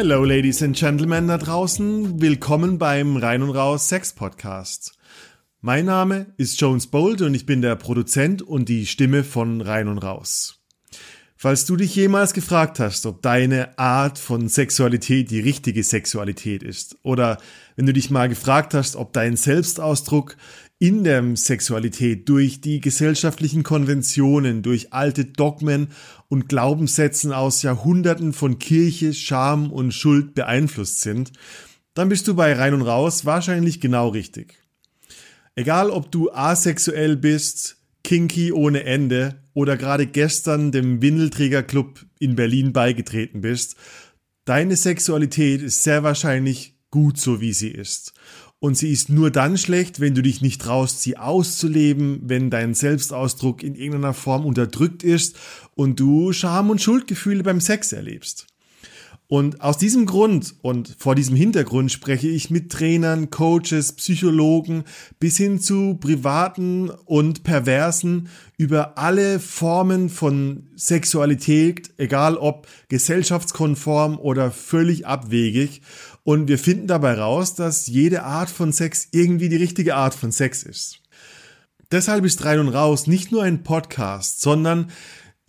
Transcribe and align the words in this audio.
Hello, 0.00 0.22
Ladies 0.22 0.62
and 0.62 0.76
Gentlemen 0.76 1.26
da 1.26 1.38
draußen. 1.38 2.20
Willkommen 2.20 2.78
beim 2.78 3.16
Rein 3.16 3.42
und 3.42 3.50
Raus 3.50 3.88
Sex 3.88 4.12
Podcast. 4.12 4.96
Mein 5.60 5.86
Name 5.86 6.32
ist 6.36 6.60
Jones 6.60 6.86
Bold 6.86 7.20
und 7.20 7.34
ich 7.34 7.46
bin 7.46 7.62
der 7.62 7.74
Produzent 7.74 8.40
und 8.40 8.68
die 8.68 8.86
Stimme 8.86 9.24
von 9.24 9.60
Rein 9.60 9.88
und 9.88 9.98
Raus. 9.98 10.57
Falls 11.40 11.66
du 11.66 11.76
dich 11.76 11.94
jemals 11.94 12.32
gefragt 12.32 12.80
hast, 12.80 13.06
ob 13.06 13.22
deine 13.22 13.78
Art 13.78 14.18
von 14.18 14.48
Sexualität 14.48 15.30
die 15.30 15.38
richtige 15.38 15.84
Sexualität 15.84 16.64
ist, 16.64 16.96
oder 17.04 17.38
wenn 17.76 17.86
du 17.86 17.92
dich 17.92 18.10
mal 18.10 18.28
gefragt 18.28 18.74
hast, 18.74 18.96
ob 18.96 19.12
dein 19.12 19.36
Selbstausdruck 19.36 20.36
in 20.80 21.04
der 21.04 21.22
Sexualität 21.36 22.28
durch 22.28 22.60
die 22.60 22.80
gesellschaftlichen 22.80 23.62
Konventionen, 23.62 24.62
durch 24.62 24.92
alte 24.92 25.26
Dogmen 25.26 25.90
und 26.26 26.48
Glaubenssätzen 26.48 27.32
aus 27.32 27.62
Jahrhunderten 27.62 28.32
von 28.32 28.58
Kirche, 28.58 29.14
Scham 29.14 29.70
und 29.70 29.94
Schuld 29.94 30.34
beeinflusst 30.34 31.02
sind, 31.02 31.30
dann 31.94 32.08
bist 32.08 32.26
du 32.26 32.34
bei 32.34 32.52
Rein 32.52 32.74
und 32.74 32.82
Raus 32.82 33.26
wahrscheinlich 33.26 33.80
genau 33.80 34.08
richtig. 34.08 34.58
Egal 35.54 35.90
ob 35.90 36.10
du 36.10 36.32
asexuell 36.32 37.16
bist, 37.16 37.77
kinky 38.08 38.54
ohne 38.54 38.84
Ende 38.84 39.42
oder 39.52 39.76
gerade 39.76 40.06
gestern 40.06 40.72
dem 40.72 41.02
Windelträgerclub 41.02 42.06
in 42.18 42.36
Berlin 42.36 42.72
beigetreten 42.72 43.42
bist, 43.42 43.76
deine 44.46 44.76
Sexualität 44.76 45.60
ist 45.60 45.82
sehr 45.82 46.04
wahrscheinlich 46.04 46.74
gut 46.90 47.18
so 47.18 47.42
wie 47.42 47.52
sie 47.52 47.68
ist. 47.68 48.14
Und 48.60 48.78
sie 48.78 48.92
ist 48.92 49.10
nur 49.10 49.30
dann 49.30 49.58
schlecht, 49.58 50.00
wenn 50.00 50.14
du 50.14 50.22
dich 50.22 50.40
nicht 50.40 50.62
traust, 50.62 51.02
sie 51.02 51.18
auszuleben, 51.18 52.22
wenn 52.22 52.48
dein 52.48 52.72
Selbstausdruck 52.72 53.62
in 53.62 53.74
irgendeiner 53.74 54.14
Form 54.14 54.46
unterdrückt 54.46 55.02
ist 55.02 55.36
und 55.74 56.00
du 56.00 56.32
Scham 56.32 56.70
und 56.70 56.80
Schuldgefühle 56.80 57.42
beim 57.42 57.60
Sex 57.60 57.92
erlebst. 57.92 58.46
Und 59.30 59.60
aus 59.60 59.76
diesem 59.76 60.06
Grund 60.06 60.54
und 60.62 60.96
vor 60.98 61.14
diesem 61.14 61.36
Hintergrund 61.36 61.92
spreche 61.92 62.28
ich 62.28 62.48
mit 62.48 62.72
Trainern, 62.72 63.28
Coaches, 63.28 63.92
Psychologen 63.92 64.84
bis 65.20 65.36
hin 65.36 65.60
zu 65.60 65.98
privaten 66.00 66.88
und 66.88 67.44
perversen 67.44 68.30
über 68.56 68.96
alle 68.96 69.38
Formen 69.38 70.08
von 70.08 70.68
Sexualität, 70.76 71.90
egal 71.98 72.38
ob 72.38 72.66
gesellschaftskonform 72.88 74.18
oder 74.18 74.50
völlig 74.50 75.06
abwegig. 75.06 75.82
Und 76.24 76.48
wir 76.48 76.58
finden 76.58 76.86
dabei 76.86 77.12
raus, 77.12 77.54
dass 77.54 77.86
jede 77.86 78.22
Art 78.22 78.48
von 78.48 78.72
Sex 78.72 79.08
irgendwie 79.12 79.50
die 79.50 79.56
richtige 79.56 79.94
Art 79.94 80.14
von 80.14 80.32
Sex 80.32 80.62
ist. 80.62 81.02
Deshalb 81.92 82.24
ist 82.24 82.46
Rein 82.46 82.60
und 82.60 82.68
Raus 82.68 83.06
nicht 83.06 83.30
nur 83.30 83.42
ein 83.42 83.62
Podcast, 83.62 84.40
sondern 84.40 84.90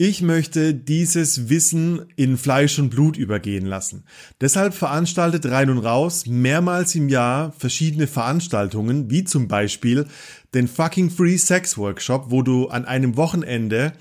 ich 0.01 0.21
möchte 0.21 0.73
dieses 0.73 1.49
Wissen 1.49 2.05
in 2.15 2.37
Fleisch 2.37 2.79
und 2.79 2.89
Blut 2.89 3.17
übergehen 3.17 3.65
lassen. 3.65 4.05
Deshalb 4.39 4.73
veranstaltet 4.73 5.45
Rein 5.45 5.69
und 5.69 5.79
Raus 5.79 6.25
mehrmals 6.25 6.95
im 6.95 7.09
Jahr 7.09 7.51
verschiedene 7.51 8.07
Veranstaltungen, 8.07 9.11
wie 9.11 9.25
zum 9.25 9.49
Beispiel 9.49 10.07
den 10.53 10.69
Fucking 10.69 11.09
Free 11.09 11.35
Sex 11.35 11.77
Workshop, 11.77 12.27
wo 12.31 12.43
du 12.43 12.69
an 12.69 12.85
einem 12.85 13.17
Wochenende 13.17 13.91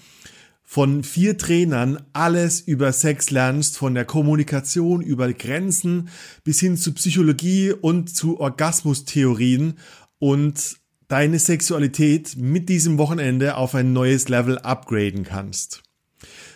von 0.63 1.03
vier 1.03 1.37
Trainern 1.37 2.01
alles 2.13 2.61
über 2.61 2.93
Sex 2.93 3.33
lernst, 3.33 3.77
von 3.77 3.95
der 3.95 4.05
Kommunikation 4.05 5.03
über 5.03 5.33
Grenzen 5.33 6.11
bis 6.45 6.61
hin 6.61 6.77
zu 6.77 6.93
Psychologie 6.93 7.73
und 7.73 8.15
zu 8.15 8.39
Orgasmustheorien 8.39 9.75
und 10.21 10.77
deine 11.09 11.41
Sexualität 11.41 12.37
mit 12.37 12.69
diesem 12.69 12.99
Wochenende 12.99 13.57
auf 13.57 13.75
ein 13.75 13.93
neues 13.93 14.29
Level 14.29 14.59
upgraden 14.59 15.25
kannst. 15.25 15.83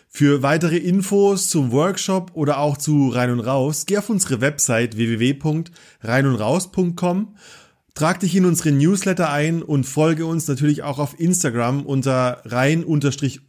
Für 0.09 0.43
weitere 0.43 0.77
Infos 0.77 1.49
zum 1.49 1.73
Workshop 1.73 2.33
oder 2.35 2.59
auch 2.59 2.77
zu 2.77 3.09
Rein 3.09 3.31
und 3.31 3.41
Raus, 3.41 3.87
geh 3.87 3.97
auf 3.97 4.11
unsere 4.11 4.43
Website 4.43 4.95
www.reinundraus.com, 4.97 7.37
trag 7.95 8.21
dich 8.21 8.37
in 8.37 8.45
unsere 8.45 8.73
Newsletter 8.73 9.31
ein 9.31 9.63
und 9.63 9.85
folge 9.85 10.27
uns 10.27 10.47
natürlich 10.49 10.83
auch 10.83 10.99
auf 10.99 11.19
Instagram 11.19 11.87
unter 11.87 12.43
rein-und-raus 12.45 13.41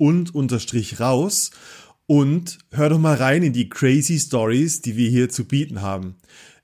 und 2.06 2.60
hör 2.72 2.90
doch 2.90 3.00
mal 3.00 3.16
rein 3.16 3.44
in 3.44 3.54
die 3.54 3.68
crazy 3.68 4.18
Stories, 4.18 4.82
die 4.82 4.96
wir 4.96 5.10
hier 5.10 5.28
zu 5.30 5.46
bieten 5.46 5.82
haben. 5.82 6.16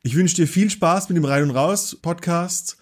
Ich 0.02 0.16
wünsche 0.16 0.38
dir 0.38 0.48
viel 0.48 0.70
Spaß 0.70 1.10
mit 1.10 1.18
dem 1.18 1.26
Rein 1.26 1.44
und 1.44 1.52
Raus 1.52 1.98
Podcast 2.02 2.78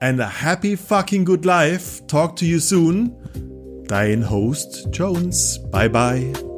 and 0.00 0.20
a 0.20 0.28
happy 0.28 0.76
fucking 0.76 1.24
good 1.24 1.46
life. 1.46 2.06
Talk 2.06 2.36
to 2.36 2.44
you 2.44 2.58
soon. 2.58 3.53
Dein 3.88 4.30
Host 4.30 4.88
Jones. 4.90 5.60
Bye 5.70 5.88
bye. 5.88 6.53